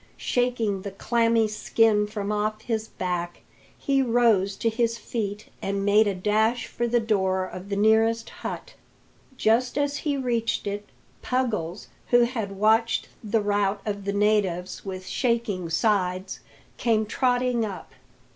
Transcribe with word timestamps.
Shaking 0.17 0.81
the 0.81 0.89
clammy 0.89 1.47
skin 1.47 2.07
from 2.07 2.31
off 2.31 2.63
his 2.63 2.87
back, 2.87 3.41
he 3.77 4.01
rose 4.01 4.55
to 4.55 4.67
his 4.67 4.97
feet 4.97 5.49
and 5.61 5.85
made 5.85 6.07
a 6.07 6.15
dash 6.15 6.65
for 6.65 6.87
the 6.87 6.99
door 6.99 7.45
of 7.45 7.69
the 7.69 7.75
nearest 7.75 8.31
hut. 8.41 8.73
Just 9.37 9.77
as 9.77 9.97
he 9.97 10.17
reached 10.17 10.65
it, 10.65 10.89
Puggles, 11.21 11.85
who 12.07 12.21
had 12.21 12.53
watched 12.53 13.09
the 13.23 13.41
rout 13.41 13.79
of 13.85 14.05
the 14.05 14.13
natives 14.13 14.83
with 14.83 15.05
shaking 15.05 15.69
sides, 15.69 16.39
came 16.77 17.05
trotting 17.05 17.63
up. 17.63 17.91